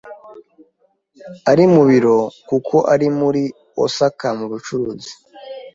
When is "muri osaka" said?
3.19-4.27